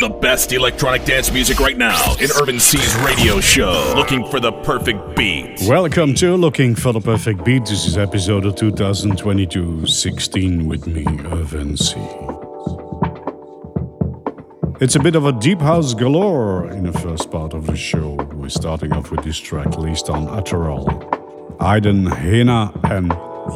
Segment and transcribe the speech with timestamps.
[0.00, 3.94] The best electronic dance music right now in Urban C's radio show.
[3.96, 5.58] Looking for the perfect beat.
[5.66, 7.64] Welcome to Looking for the Perfect Beat.
[7.66, 11.96] This is episode of 2022 16 with me, Urban C.
[14.80, 18.14] It's a bit of a deep house galore in the first part of the show.
[18.34, 20.86] We're starting off with this track released on Atterall.
[21.58, 23.12] Aiden, Hena, and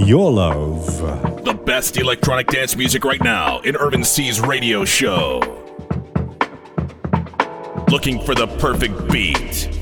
[0.08, 1.44] Your Love.
[1.44, 5.61] The best electronic dance music right now in Urban C's radio show.
[7.92, 9.81] Looking for the perfect beat.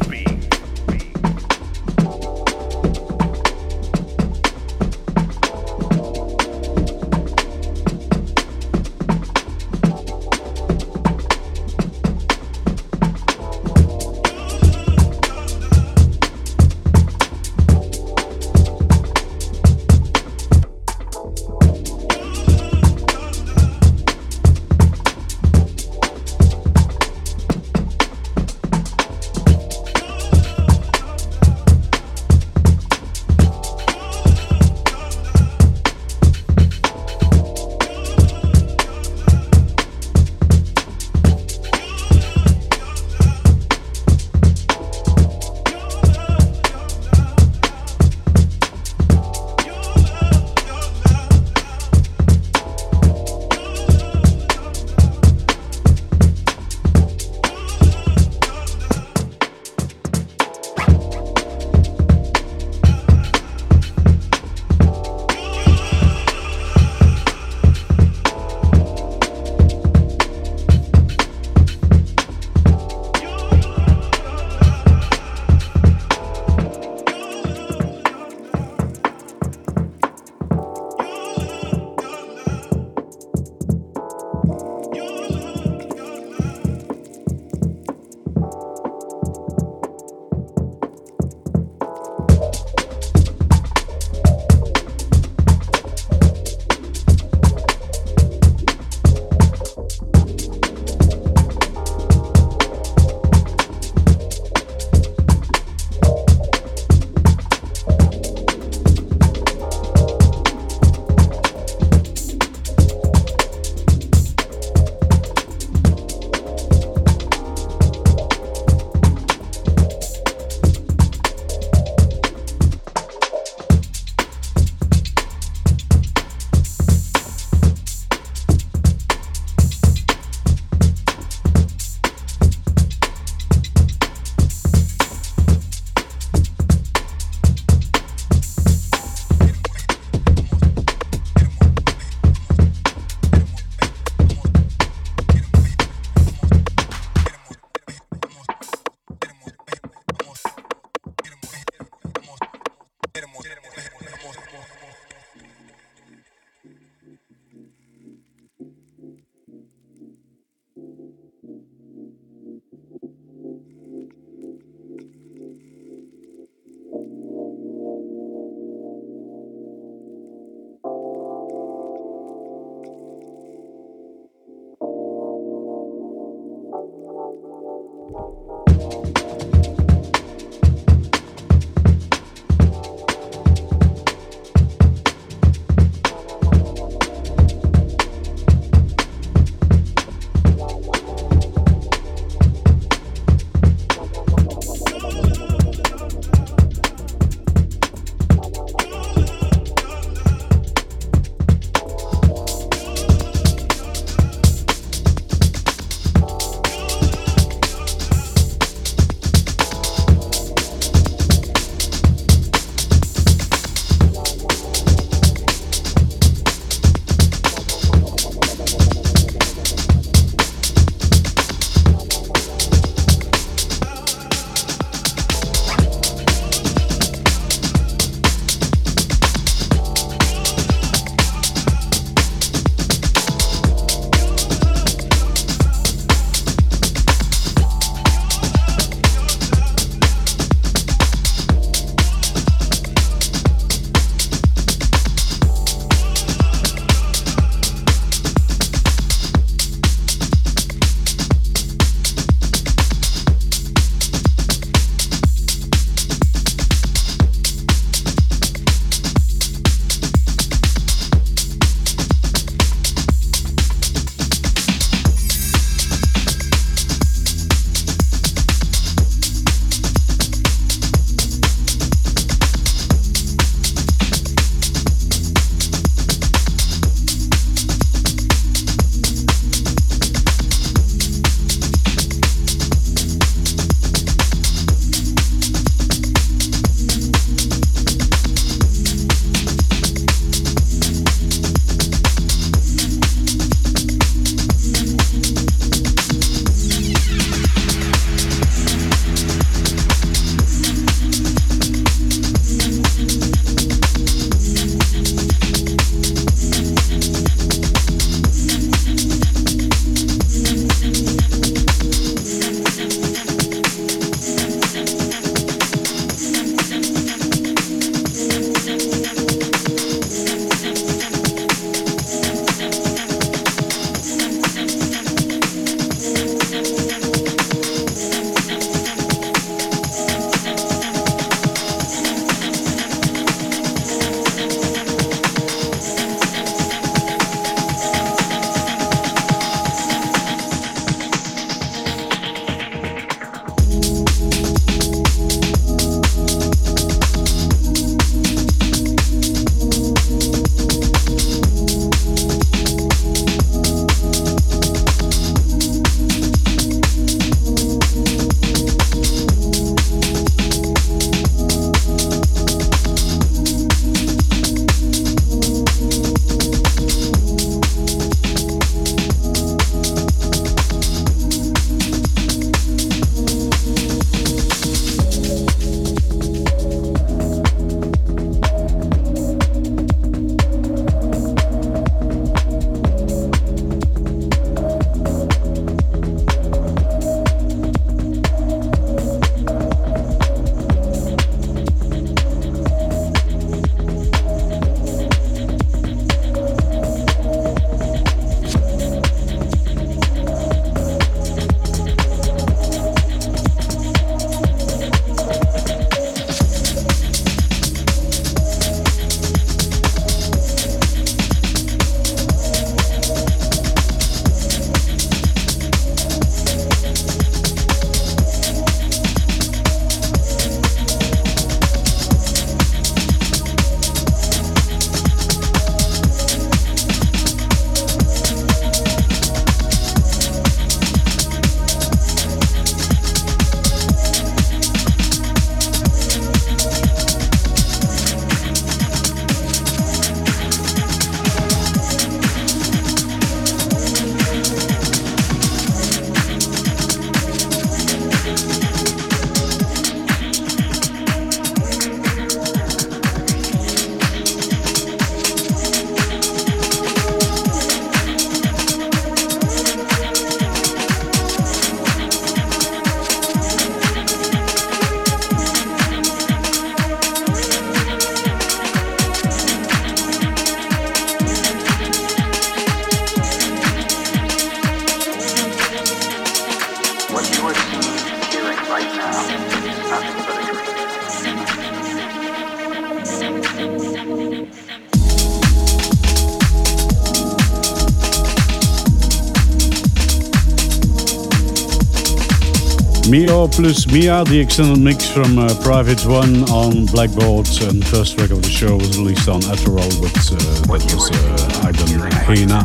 [493.49, 498.43] Plus Mia, the extended mix from uh, Private One on Blackboard, and first track of
[498.43, 502.61] the show was released on Atterall with uh, that was uh, Hena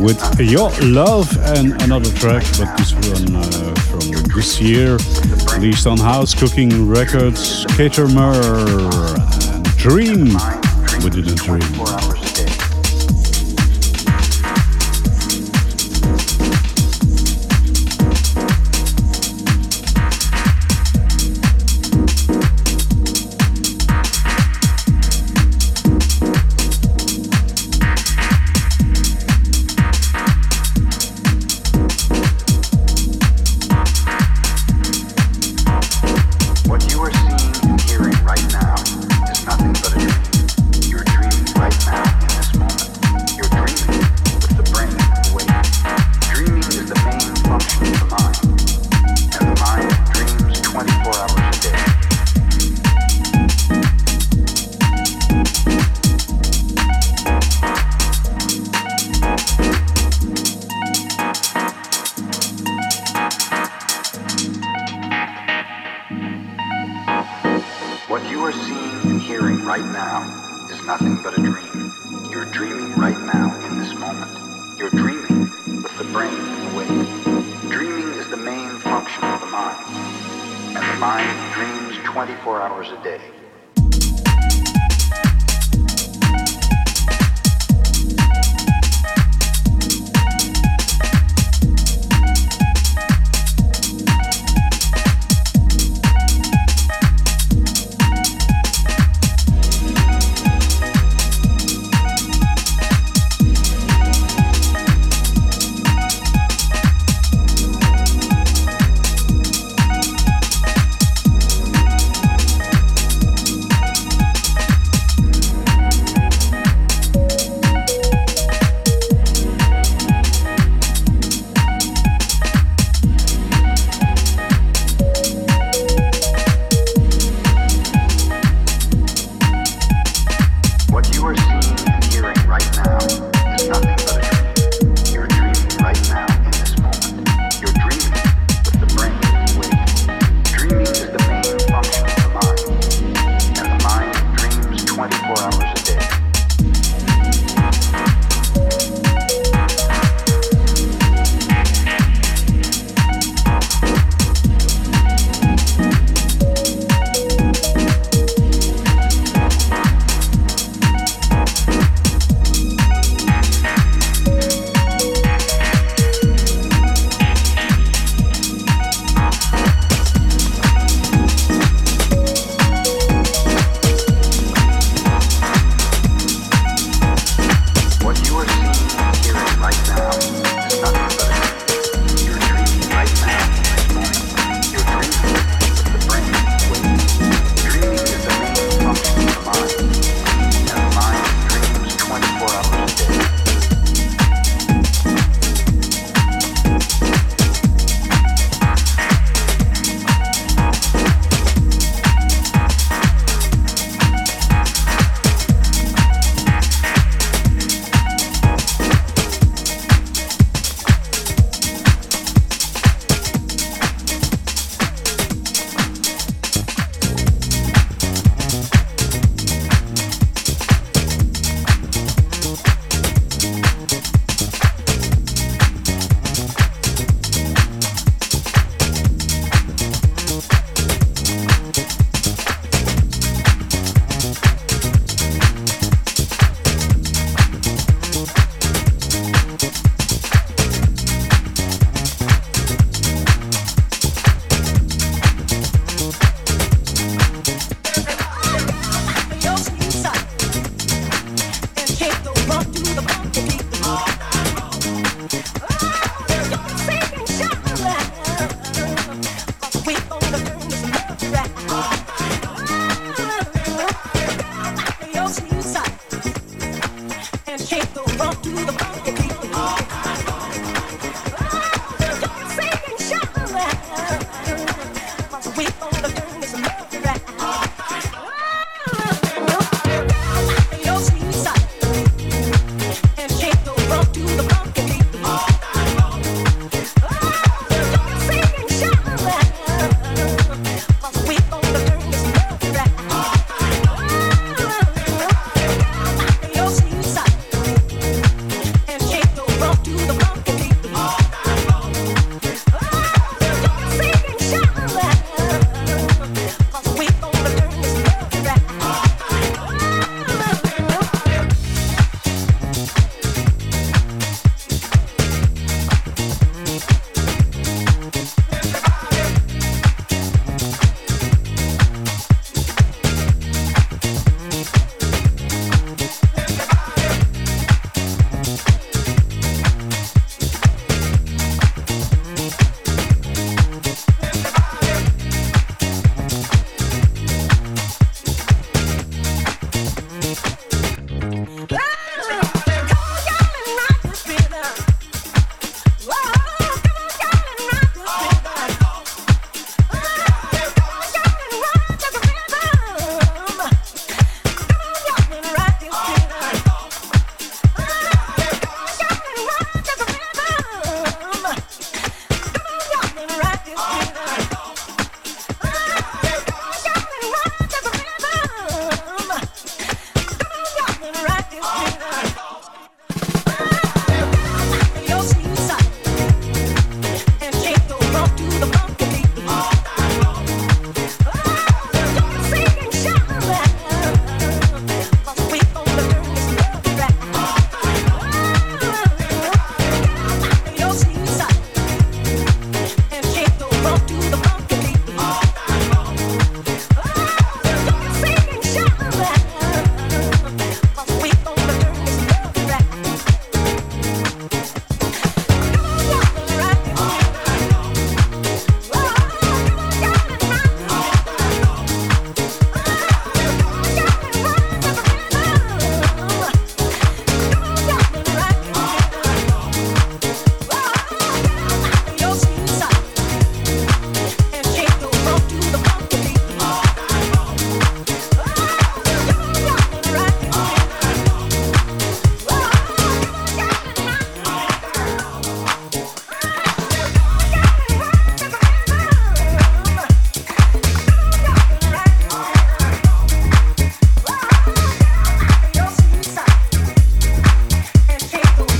[0.00, 4.98] with Your Love and another track, but this one uh, from this year,
[5.54, 8.34] released on House Cooking Records, Catermer
[9.52, 10.34] and Dream
[11.02, 12.13] within a Dream.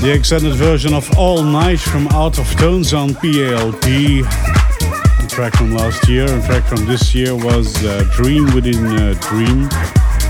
[0.05, 3.81] The extended version of All Night from Out of Tones on PALP.
[3.81, 9.15] The track from last year, in track from this year was uh, Dream Within a
[9.15, 9.67] Dream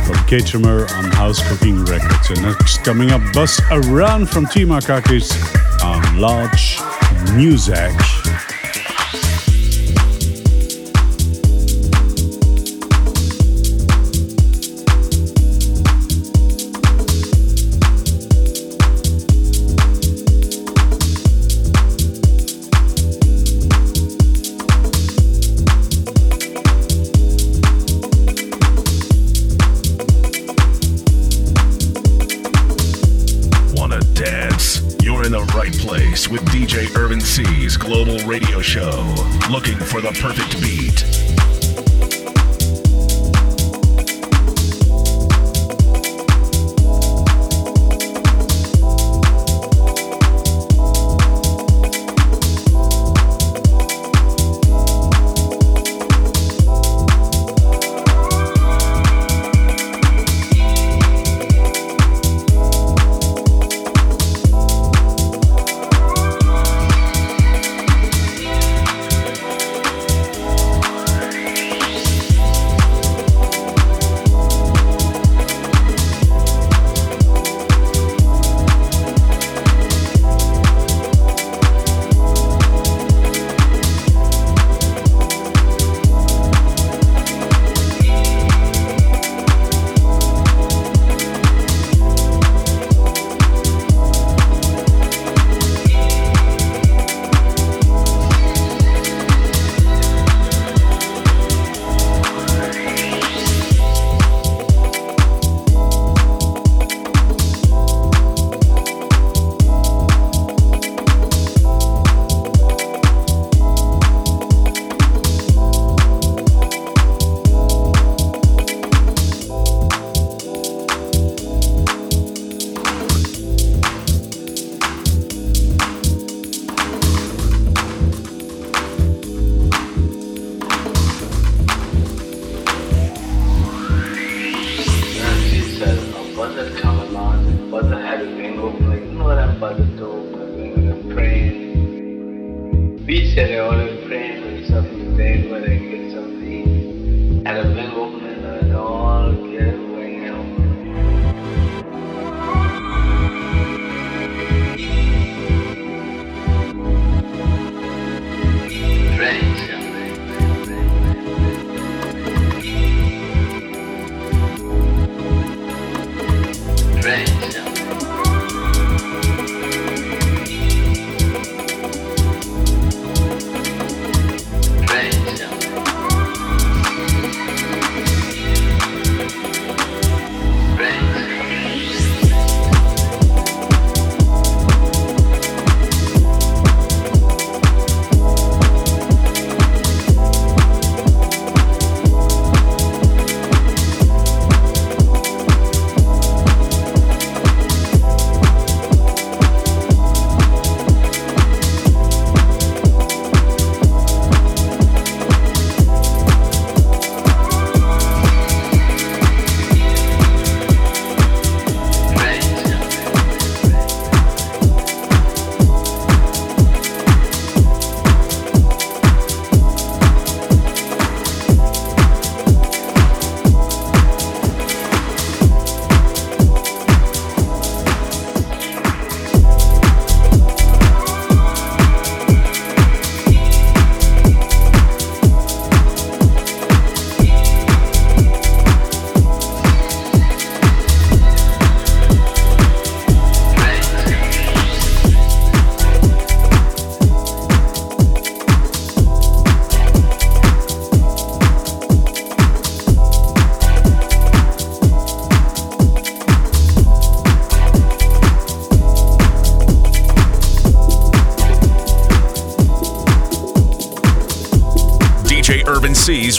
[0.06, 2.30] from Catermer on House Cooking Records.
[2.30, 5.34] And next coming up, Bus Around from T Markakis
[5.84, 6.80] on Large
[7.36, 7.92] Music.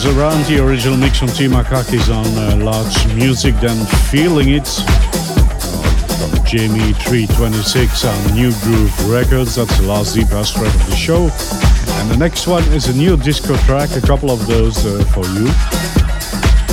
[0.00, 3.76] House Around, the original mix from T Markakis on uh, Large Music, then
[4.08, 4.66] Feeling It
[6.16, 9.56] from Jamie 326 on New Groove Records.
[9.56, 11.28] That's the last Deep House track of the show.
[12.00, 15.26] And the next one is a new disco track, a couple of those uh, for
[15.36, 15.44] you.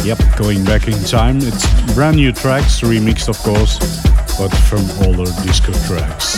[0.07, 1.39] Yep, going back in time.
[1.41, 3.77] It's brand new tracks, remixed of course,
[4.37, 6.37] but from older disco tracks.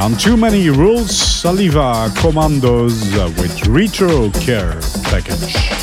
[0.00, 3.00] On Too Many Rules, Saliva Commandos
[3.38, 5.79] with Retro Care Package.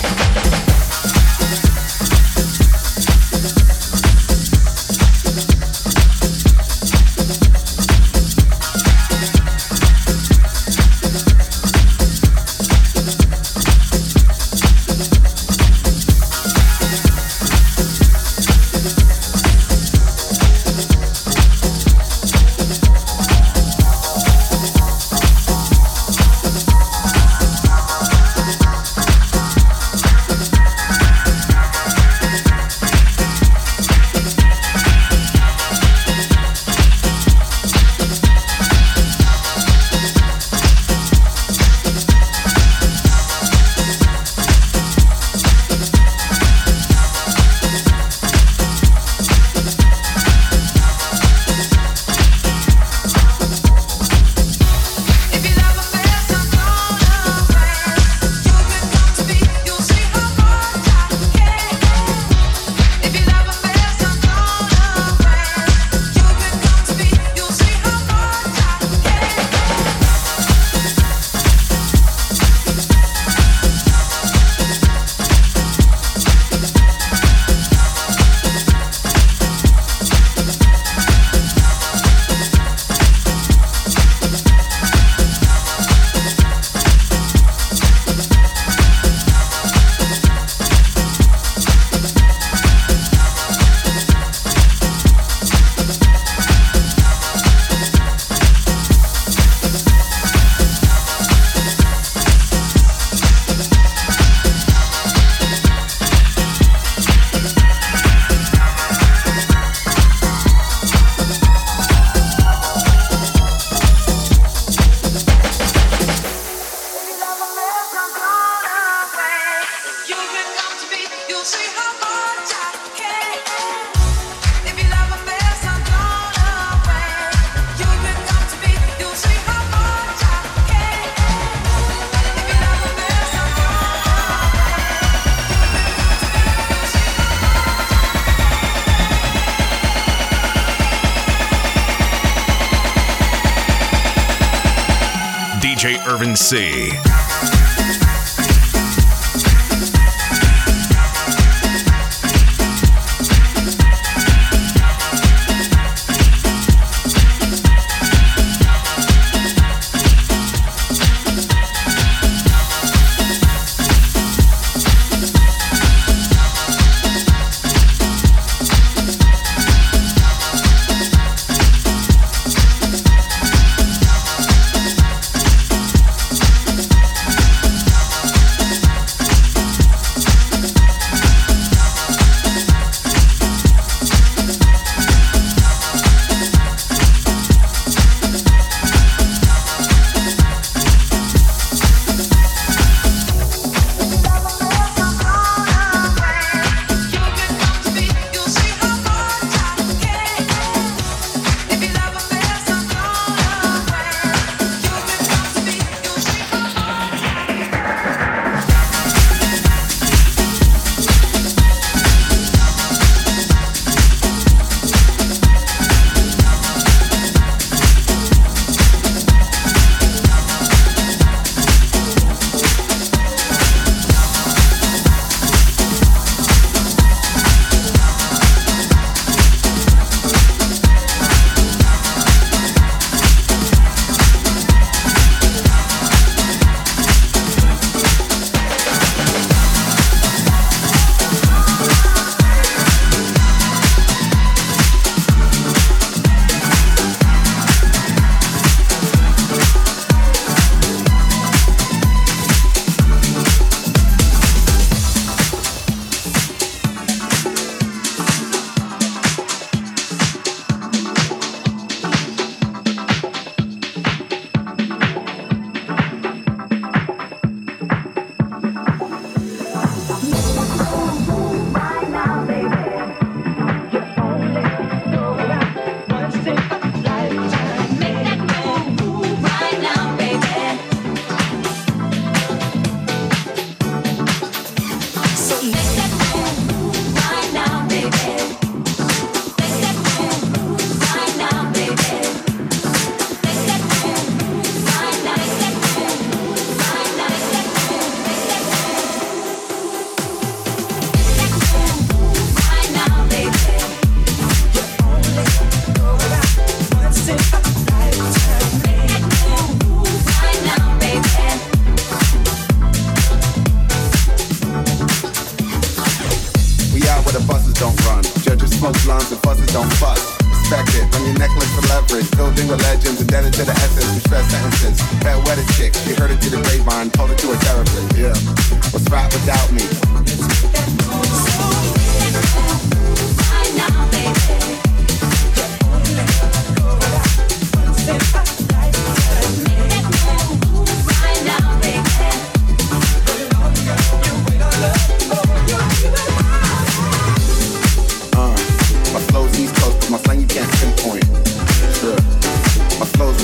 [146.35, 147.26] C.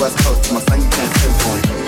[0.04, 1.83] west coast, my son, you can't pinpoint.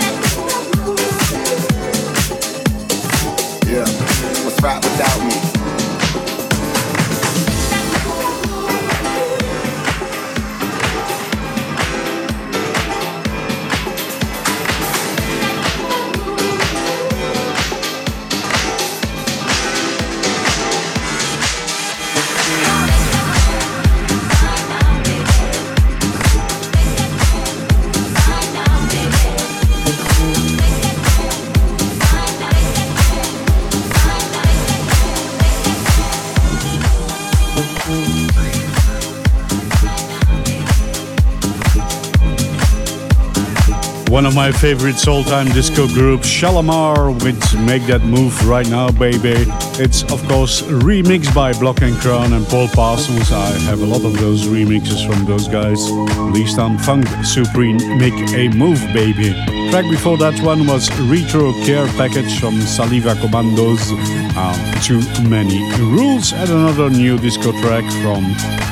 [44.17, 49.45] One of my favorite all-time disco groups, Shalamar, with Make That Move Right Now, Baby.
[49.77, 53.31] It's, of course, remixed by Block and Crown and Paul Parsons.
[53.31, 55.91] I have a lot of those remixes from those guys.
[56.17, 59.33] Released on Funk Supreme, Make a Move, Baby.
[59.69, 63.91] Track before that one was Retro Care Package from Saliva Commandos.
[64.35, 64.99] Uh, too
[65.29, 65.61] many
[65.93, 66.33] rules.
[66.33, 68.23] And another new disco track from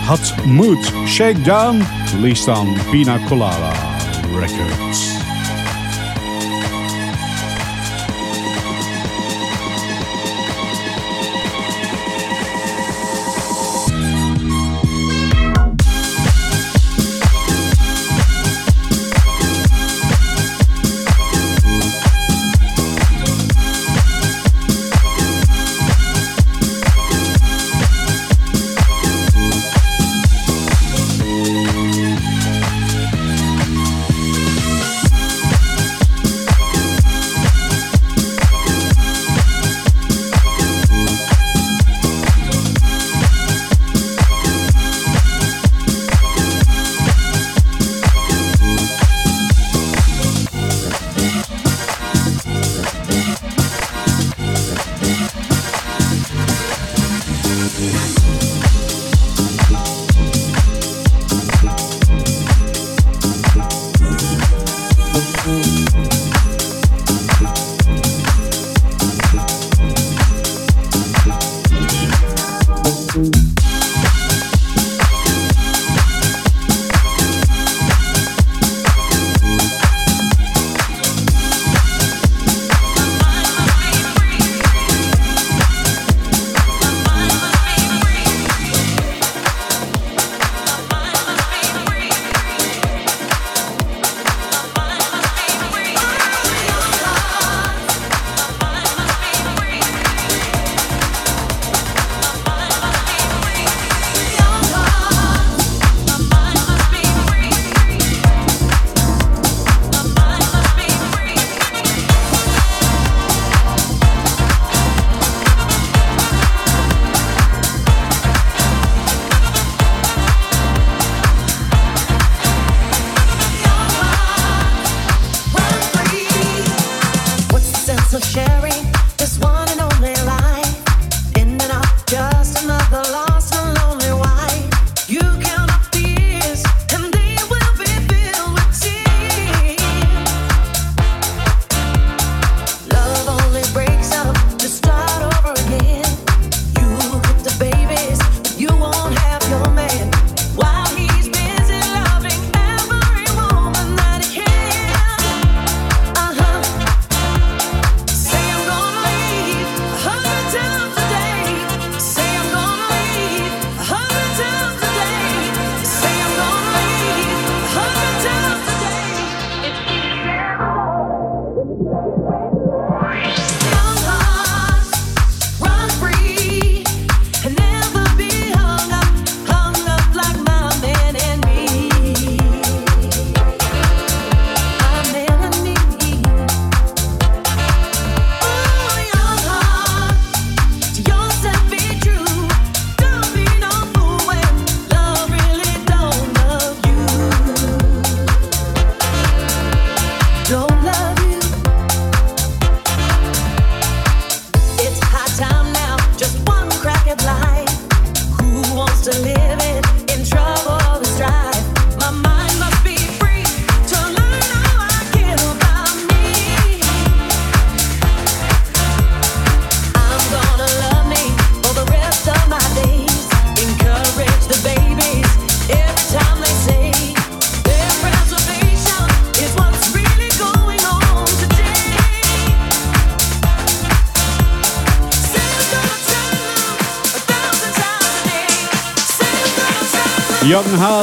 [0.10, 3.74] Hot Mood Shakedown, released on Pina Colada
[4.36, 5.25] Records.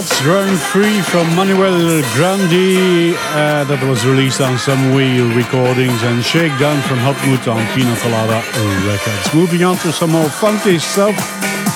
[0.02, 3.14] Hearts Growing Free from Manuel Grandi.
[3.14, 8.42] Uh, that was released on some Wii recordings and Shakedown from Hotmood on Pina Colada
[8.84, 9.32] Records.
[9.32, 11.14] Moving on to some more funky stuff.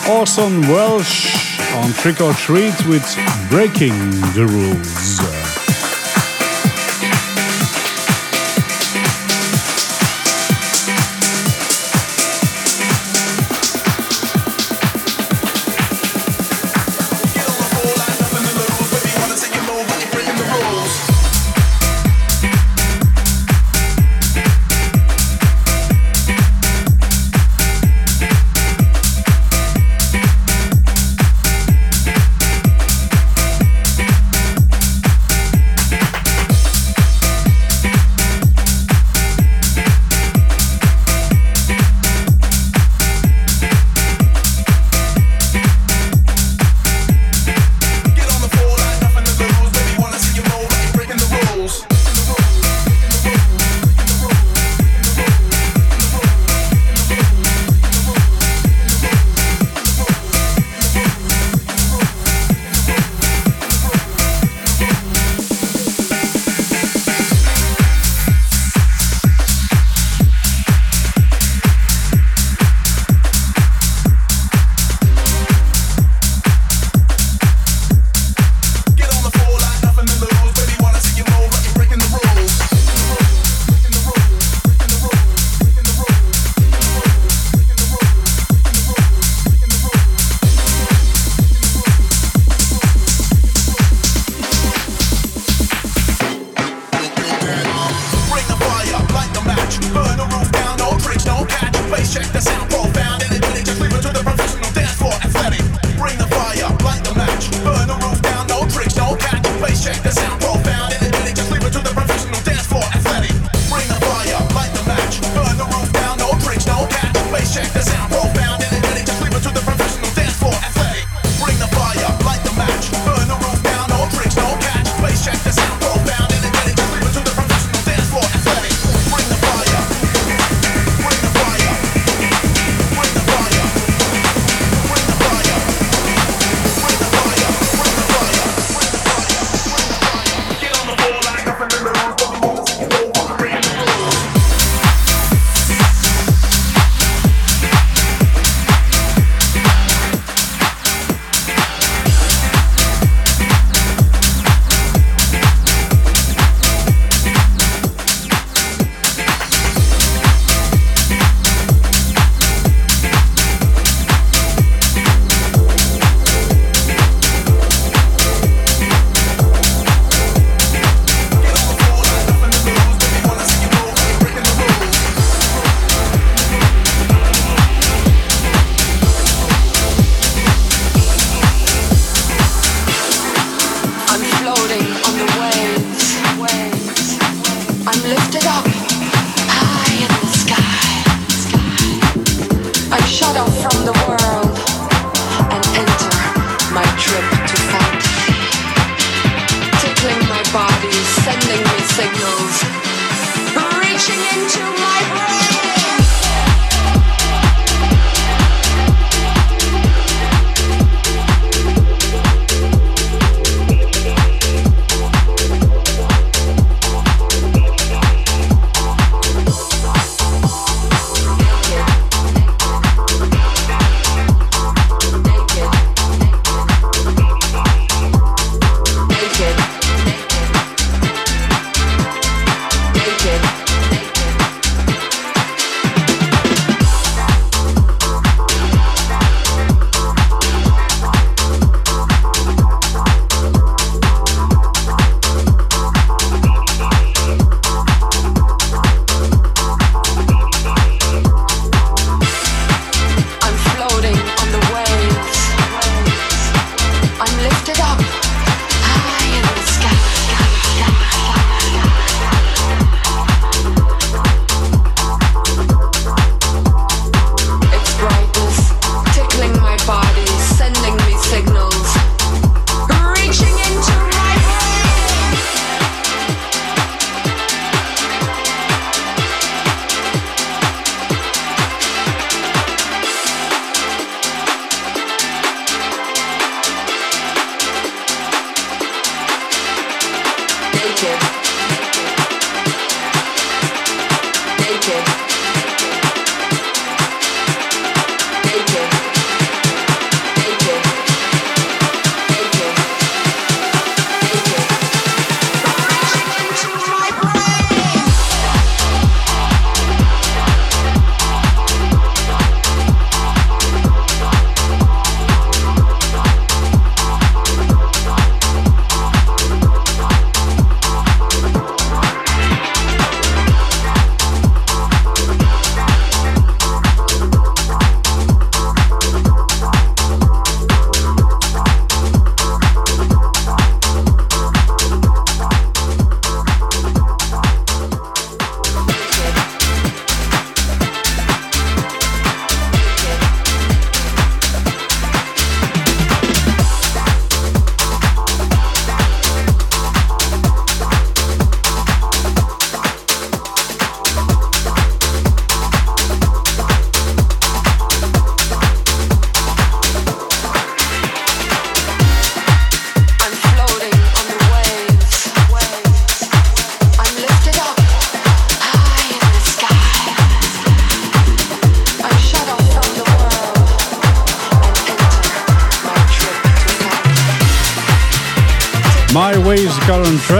[0.09, 3.07] Orson Welsh on Trick or Treat with
[3.49, 3.95] Breaking
[4.35, 5.36] the Rules.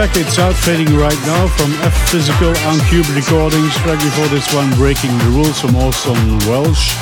[0.07, 0.25] Track.
[0.25, 0.55] It's out
[0.97, 3.73] right now from F Physical on Cube Recordings.
[3.77, 6.93] Track before this one, Breaking the Rules from Orson Welsh.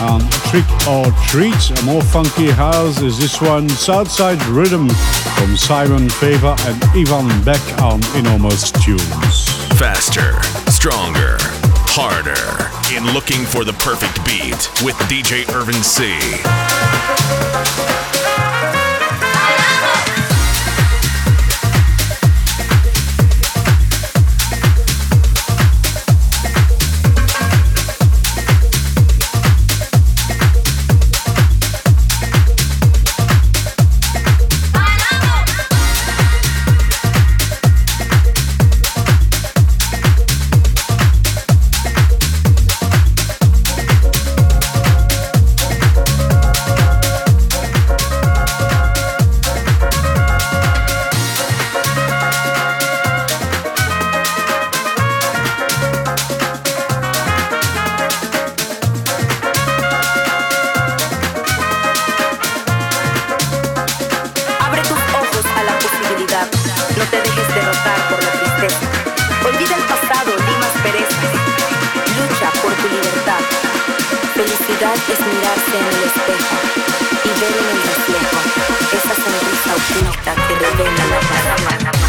[0.00, 4.88] Um, Trick or Treat, a more funky house is this one, Southside Rhythm
[5.36, 9.48] from Simon Favor and Ivan Beck on Enormous Tunes.
[9.78, 11.36] Faster, stronger,
[11.86, 12.34] harder.
[12.94, 16.14] In looking for the perfect beat with DJ Irvin C.
[75.12, 76.56] es mirarse en el espejo
[77.24, 78.38] y ver en el reflejo
[78.92, 82.03] esa sonrisa oculta que revela la palabra.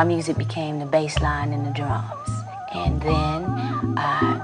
[0.00, 2.30] My music became the bass line and the drums.
[2.72, 3.44] And then
[3.98, 4.40] I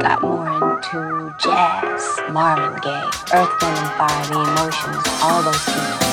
[0.00, 6.09] got more into jazz, Marvin Gaye, Earth, Wind Fire, The Emotions, all those people.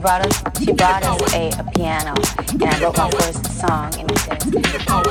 [0.00, 2.14] Brought us she brought us a, a piano
[2.52, 5.09] and I wrote my first song and it says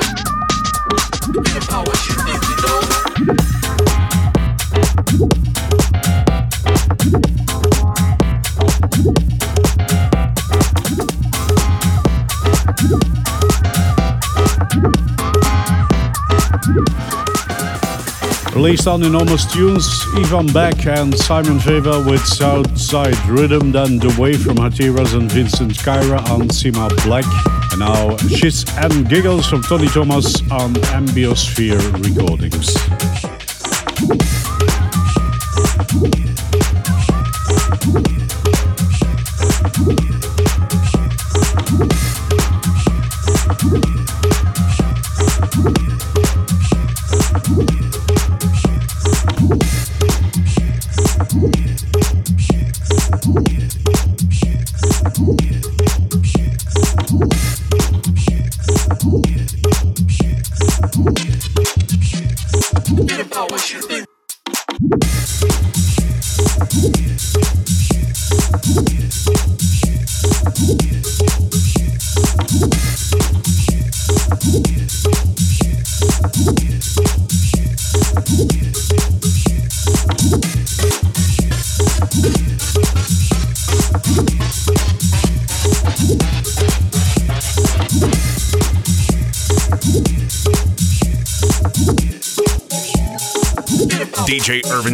[18.60, 24.34] Released on Enormous Tunes, Ivan Beck and Simon Weber with Southside Rhythm, then The Way
[24.34, 27.24] from Hatiras and Vincent Kyra on Sima Black.
[27.72, 32.76] And now Shits and Giggles from Tony Thomas on Ambiosphere Recordings.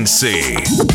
[0.05, 0.94] DJ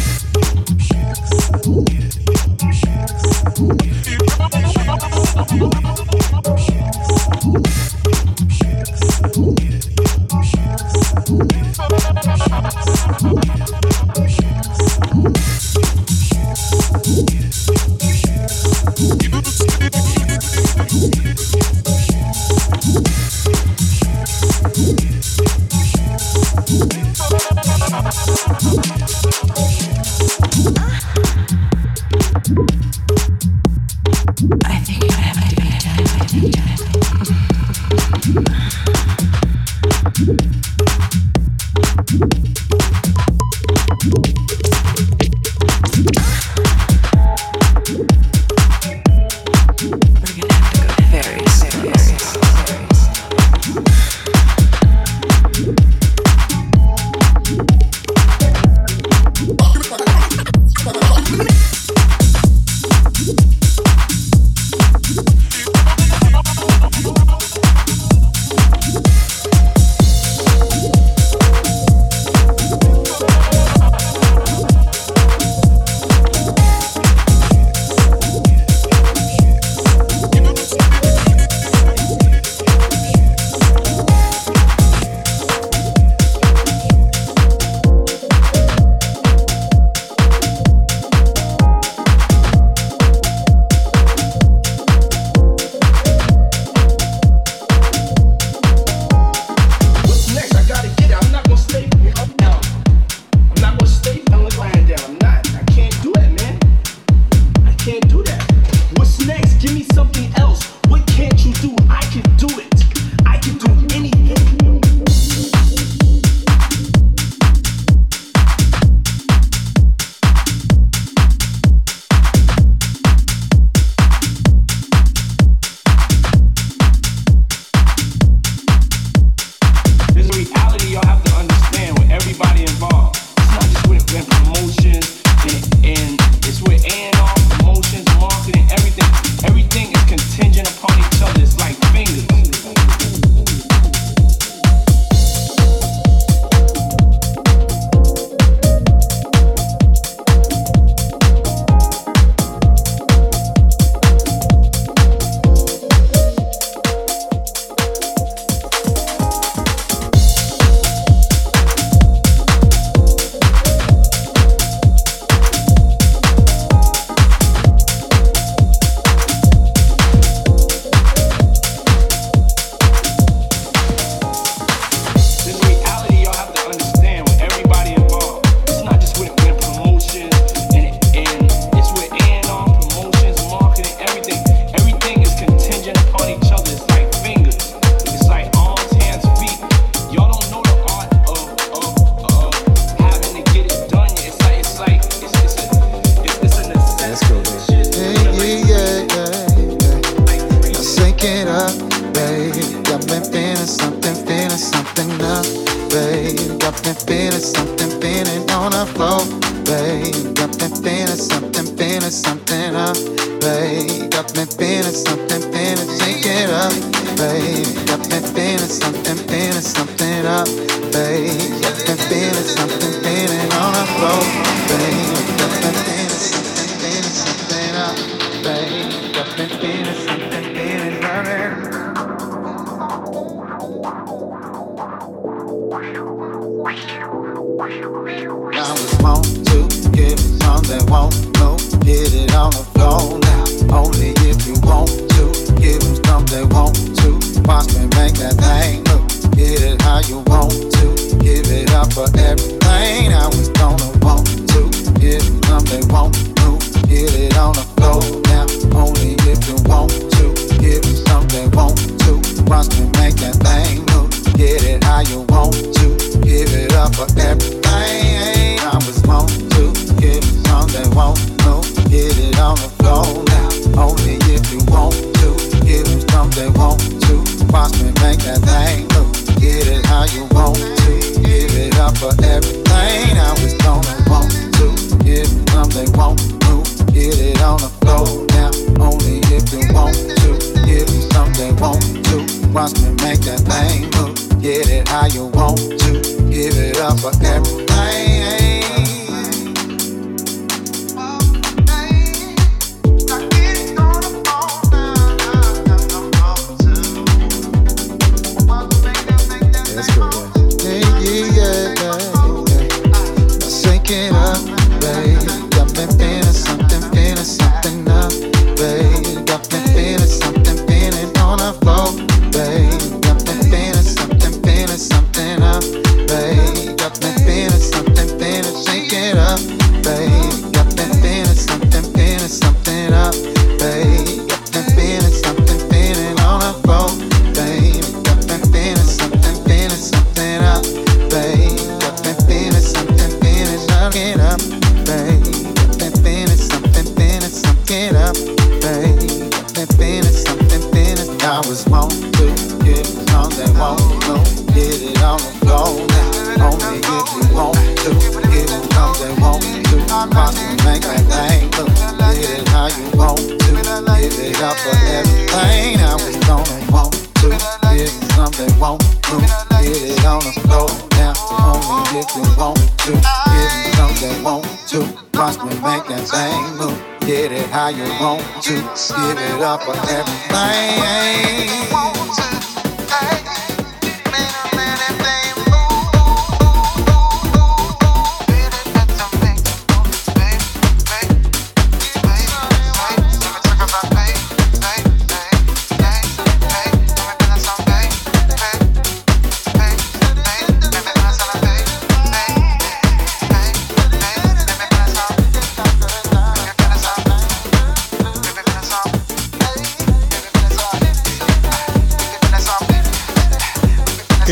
[378.01, 380.81] want to give it up for everything.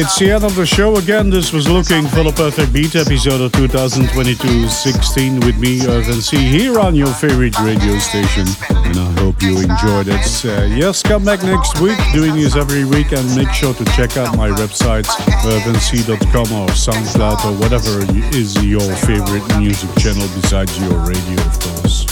[0.01, 1.29] It's the end of the show again.
[1.29, 6.37] This was Looking for the Perfect Beat, episode of 2022 16 with me, Irvin C,
[6.37, 8.47] here on your favorite radio station.
[8.71, 10.45] And I hope you enjoyed it.
[10.45, 14.17] Uh, yes, come back next week, doing this every week, and make sure to check
[14.17, 15.11] out my websites,
[15.43, 17.99] irvinc.com or SoundCloud or whatever
[18.39, 22.08] is your favorite music channel besides your radio, of course.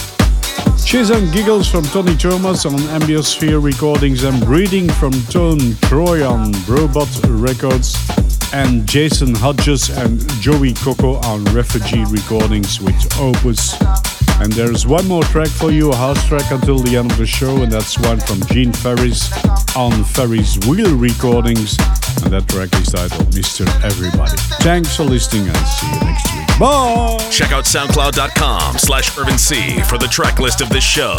[0.87, 5.59] Cheers and Giggles from Tony Thomas on Ambiosphere Recordings and Breeding from Tone
[5.89, 7.97] Troyan, Robot Records,
[8.53, 13.75] and Jason Hodges and Joey Coco on Refugee Recordings with Opus.
[14.41, 17.27] And there's one more track for you, a house track until the end of the
[17.27, 19.29] show, and that's one from Gene Farris
[19.75, 21.77] on Farris Wheel Recordings.
[22.23, 23.67] And that track is titled Mr.
[23.83, 24.37] Everybody.
[24.63, 26.36] Thanks for listening and see you next week.
[26.59, 27.19] Bye.
[27.31, 31.17] Check out soundcloud.com slash irvinc for the track list of this show.